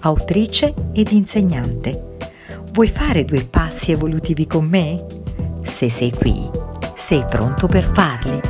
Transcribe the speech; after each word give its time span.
autrice 0.00 0.74
ed 0.92 1.10
insegnante. 1.10 2.16
Vuoi 2.72 2.88
fare 2.88 3.24
due 3.24 3.44
passi 3.44 3.92
evolutivi 3.92 4.46
con 4.46 4.66
me? 4.66 5.04
Se 5.64 5.90
sei 5.90 6.10
qui, 6.10 6.48
sei 6.94 7.24
pronto 7.24 7.66
per 7.66 7.84
farli. 7.84 8.40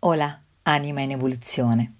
Hola, 0.00 0.42
anima 0.62 1.00
in 1.00 1.12
evoluzione. 1.12 1.94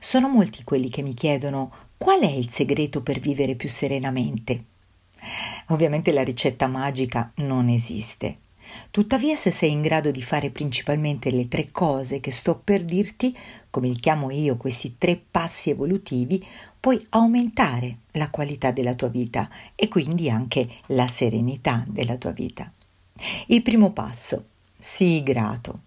Sono 0.00 0.28
molti 0.28 0.64
quelli 0.64 0.88
che 0.88 1.02
mi 1.02 1.14
chiedono 1.14 1.72
qual 1.96 2.20
è 2.20 2.30
il 2.30 2.50
segreto 2.50 3.02
per 3.02 3.20
vivere 3.20 3.54
più 3.54 3.68
serenamente. 3.68 4.64
Ovviamente 5.68 6.12
la 6.12 6.22
ricetta 6.22 6.66
magica 6.66 7.32
non 7.36 7.68
esiste. 7.68 8.38
Tuttavia, 8.90 9.36
se 9.36 9.50
sei 9.50 9.72
in 9.72 9.82
grado 9.82 10.10
di 10.10 10.22
fare 10.22 10.50
principalmente 10.50 11.30
le 11.30 11.48
tre 11.48 11.70
cose 11.70 12.20
che 12.20 12.30
sto 12.30 12.60
per 12.62 12.84
dirti, 12.84 13.36
come 13.70 13.88
li 13.88 13.96
chiamo 13.96 14.30
io 14.30 14.56
questi 14.56 14.96
tre 14.98 15.16
passi 15.16 15.70
evolutivi, 15.70 16.44
puoi 16.78 17.04
aumentare 17.10 17.98
la 18.12 18.30
qualità 18.30 18.70
della 18.70 18.94
tua 18.94 19.08
vita 19.08 19.48
e 19.74 19.88
quindi 19.88 20.30
anche 20.30 20.68
la 20.86 21.08
serenità 21.08 21.84
della 21.86 22.16
tua 22.16 22.30
vita. 22.32 22.72
Il 23.46 23.62
primo 23.62 23.92
passo, 23.92 24.46
sii 24.78 25.22
grato, 25.22 25.80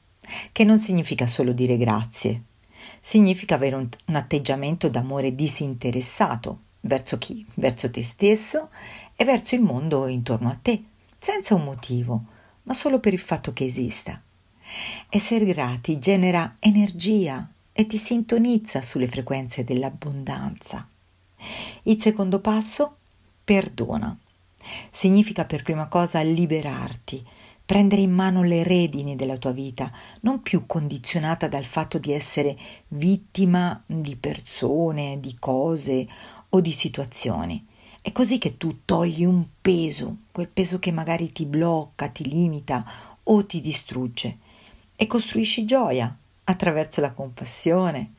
che 0.51 0.63
non 0.63 0.79
significa 0.79 1.27
solo 1.27 1.51
dire 1.51 1.77
grazie, 1.77 2.43
significa 2.99 3.55
avere 3.55 3.75
un, 3.75 3.87
un 4.05 4.15
atteggiamento 4.15 4.89
d'amore 4.89 5.35
disinteressato 5.35 6.59
verso 6.81 7.17
chi? 7.17 7.45
Verso 7.55 7.89
te 7.89 8.03
stesso 8.03 8.69
e 9.15 9.25
verso 9.25 9.55
il 9.55 9.61
mondo 9.61 10.07
intorno 10.07 10.49
a 10.49 10.57
te, 10.61 10.81
senza 11.17 11.55
un 11.55 11.63
motivo, 11.63 12.23
ma 12.69 12.75
solo 12.75 12.99
per 12.99 13.13
il 13.13 13.19
fatto 13.19 13.51
che 13.51 13.65
esista. 13.65 14.21
Essere 15.09 15.43
grati 15.45 15.97
genera 15.97 16.57
energia 16.59 17.49
e 17.73 17.87
ti 17.87 17.97
sintonizza 17.97 18.83
sulle 18.83 19.07
frequenze 19.07 19.63
dell'abbondanza. 19.63 20.87
Il 21.83 21.99
secondo 21.99 22.39
passo, 22.39 22.97
perdona. 23.43 24.15
Significa 24.91 25.45
per 25.45 25.63
prima 25.63 25.87
cosa 25.87 26.21
liberarti, 26.21 27.25
prendere 27.65 28.03
in 28.03 28.11
mano 28.11 28.43
le 28.43 28.61
redini 28.61 29.15
della 29.15 29.37
tua 29.37 29.51
vita, 29.51 29.91
non 30.21 30.43
più 30.43 30.67
condizionata 30.67 31.47
dal 31.47 31.63
fatto 31.63 31.97
di 31.97 32.11
essere 32.11 32.55
vittima 32.89 33.81
di 33.83 34.15
persone, 34.15 35.19
di 35.19 35.35
cose 35.39 36.07
o 36.49 36.61
di 36.61 36.71
situazioni. 36.71 37.65
È 38.01 38.13
così 38.13 38.37
che 38.37 38.55
tu 38.57 38.85
togli 38.85 39.25
un 39.25 39.45
peso, 39.61 40.17
quel 40.31 40.47
peso 40.47 40.79
che 40.79 40.91
magari 40.91 41.31
ti 41.31 41.45
blocca, 41.45 42.07
ti 42.07 42.27
limita 42.27 42.85
o 43.23 43.45
ti 43.45 43.59
distrugge 43.59 44.37
e 44.95 45.05
costruisci 45.05 45.65
gioia 45.65 46.15
attraverso 46.45 47.01
la 47.01 47.11
compassione. 47.11 48.13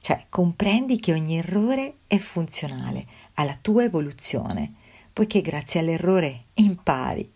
Cioè, 0.00 0.26
comprendi 0.28 0.98
che 0.98 1.12
ogni 1.12 1.38
errore 1.38 1.98
è 2.08 2.18
funzionale 2.18 3.06
alla 3.34 3.56
tua 3.60 3.84
evoluzione, 3.84 4.72
poiché 5.12 5.40
grazie 5.40 5.80
all'errore 5.80 6.46
impari. 6.54 7.30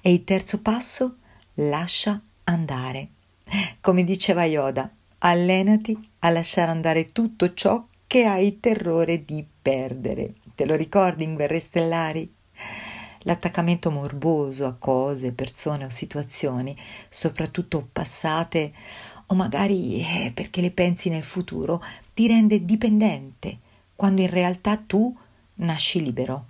E 0.00 0.12
il 0.12 0.22
terzo 0.22 0.60
passo, 0.60 1.16
lascia 1.54 2.20
andare. 2.44 3.08
Come 3.80 4.04
diceva 4.04 4.44
Yoda, 4.44 4.88
allenati 5.18 6.10
a 6.20 6.30
lasciare 6.30 6.70
andare 6.70 7.10
tutto 7.10 7.52
ciò 7.54 7.84
che 8.06 8.24
hai 8.24 8.60
terrore 8.60 9.24
di 9.24 9.44
perdere. 9.60 10.34
Te 10.54 10.66
lo 10.66 10.76
ricordi 10.76 11.24
in 11.24 11.34
Guerre 11.34 11.58
Stellari? 11.58 12.32
L'attaccamento 13.22 13.90
morboso 13.90 14.66
a 14.66 14.74
cose, 14.74 15.32
persone 15.32 15.84
o 15.84 15.88
situazioni, 15.88 16.76
soprattutto 17.08 17.88
passate 17.90 18.72
o 19.26 19.34
magari 19.34 20.00
eh, 20.00 20.30
perché 20.32 20.60
le 20.60 20.70
pensi 20.70 21.08
nel 21.08 21.24
futuro, 21.24 21.82
ti 22.12 22.28
rende 22.28 22.64
dipendente, 22.64 23.58
quando 23.96 24.20
in 24.20 24.30
realtà 24.30 24.76
tu 24.76 25.16
nasci 25.54 26.00
libero. 26.00 26.46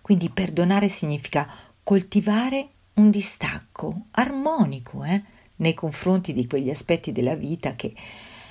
Quindi 0.00 0.28
perdonare 0.28 0.88
significa 0.88 1.48
coltivare 1.84 2.68
un 2.94 3.10
distacco 3.10 4.06
armonico 4.12 5.04
eh, 5.04 5.22
nei 5.56 5.74
confronti 5.74 6.32
di 6.32 6.46
quegli 6.48 6.70
aspetti 6.70 7.12
della 7.12 7.36
vita 7.36 7.72
che 7.74 7.94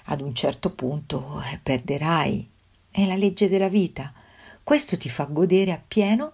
ad 0.06 0.22
un 0.22 0.34
certo 0.34 0.74
punto 0.74 1.42
eh, 1.42 1.60
perderai. 1.62 2.50
È 2.90 3.06
la 3.06 3.16
legge 3.16 3.50
della 3.50 3.68
vita. 3.68 4.14
Questo 4.70 5.00
ti 5.00 5.10
fa 5.10 5.24
godere 5.24 5.72
appieno 5.72 6.34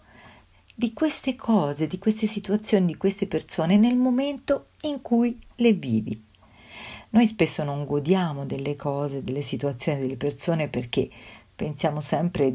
di 0.75 0.91
queste 0.91 1.38
cose, 1.38 1.88
di 1.88 1.97
queste 1.97 2.28
situazioni, 2.28 2.88
di 2.88 2.97
queste 2.97 3.28
persone 3.28 3.78
nel 3.78 3.96
momento 3.96 4.66
in 4.81 5.01
cui 5.01 5.40
le 5.56 5.72
vivi. 5.72 6.22
Noi 7.12 7.28
spesso 7.28 7.63
non 7.63 7.85
godiamo 7.85 8.46
delle 8.46 8.75
cose, 8.75 9.23
delle 9.23 9.41
situazioni, 9.41 10.01
delle 10.01 10.18
persone 10.18 10.68
perché 10.68 11.09
pensiamo 11.56 12.01
sempre 12.01 12.53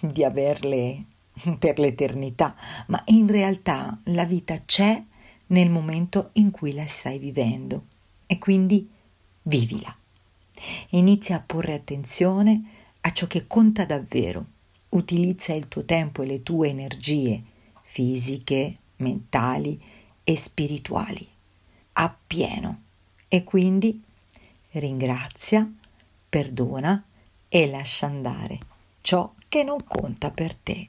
di 0.00 0.22
averle 0.22 1.02
per 1.58 1.78
l'eternità, 1.78 2.54
ma 2.88 3.02
in 3.06 3.26
realtà 3.26 3.98
la 4.04 4.26
vita 4.26 4.62
c'è 4.66 5.02
nel 5.46 5.70
momento 5.70 6.28
in 6.34 6.50
cui 6.50 6.74
la 6.74 6.86
stai 6.86 7.18
vivendo 7.18 7.84
e 8.26 8.36
quindi 8.36 8.86
vivila. 9.44 9.96
Inizia 10.90 11.36
a 11.36 11.42
porre 11.44 11.72
attenzione 11.72 12.64
a 13.00 13.10
ciò 13.12 13.26
che 13.26 13.46
conta 13.46 13.86
davvero 13.86 14.51
utilizza 14.92 15.52
il 15.52 15.68
tuo 15.68 15.84
tempo 15.84 16.22
e 16.22 16.26
le 16.26 16.42
tue 16.42 16.68
energie 16.68 17.42
fisiche, 17.82 18.76
mentali 18.96 19.80
e 20.24 20.36
spirituali 20.36 21.28
appieno 21.94 22.82
e 23.28 23.44
quindi 23.44 24.02
ringrazia, 24.72 25.70
perdona 26.28 27.02
e 27.48 27.66
lascia 27.68 28.06
andare 28.06 28.58
ciò 29.00 29.32
che 29.48 29.62
non 29.62 29.78
conta 29.84 30.30
per 30.30 30.54
te. 30.54 30.88